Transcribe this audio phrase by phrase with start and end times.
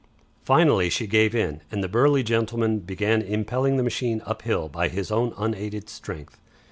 [0.41, 4.87] Finally she gave in, and the burly gentleman began impelling the machine up hill by
[4.87, 6.39] his own unaided strength.